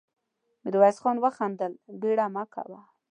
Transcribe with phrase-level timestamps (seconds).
[0.63, 2.79] ميرويس خان وخندل: بېړه مه کوه.